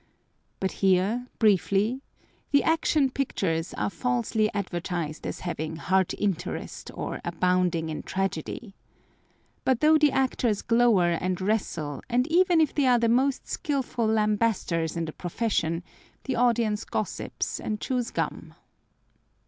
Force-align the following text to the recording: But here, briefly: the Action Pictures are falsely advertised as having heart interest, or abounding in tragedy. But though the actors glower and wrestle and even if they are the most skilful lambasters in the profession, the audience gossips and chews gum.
But 0.59 0.71
here, 0.71 1.27
briefly: 1.37 2.01
the 2.49 2.63
Action 2.63 3.11
Pictures 3.11 3.71
are 3.75 3.91
falsely 3.91 4.51
advertised 4.51 5.27
as 5.27 5.41
having 5.41 5.75
heart 5.75 6.15
interest, 6.17 6.89
or 6.95 7.21
abounding 7.23 7.89
in 7.89 8.01
tragedy. 8.01 8.73
But 9.63 9.79
though 9.81 9.99
the 9.99 10.11
actors 10.11 10.63
glower 10.63 11.11
and 11.21 11.39
wrestle 11.39 12.01
and 12.09 12.25
even 12.31 12.59
if 12.59 12.73
they 12.73 12.87
are 12.87 12.97
the 12.97 13.09
most 13.09 13.47
skilful 13.47 14.07
lambasters 14.07 14.97
in 14.97 15.05
the 15.05 15.13
profession, 15.13 15.83
the 16.23 16.35
audience 16.35 16.83
gossips 16.83 17.59
and 17.59 17.79
chews 17.79 18.09
gum. 18.09 18.55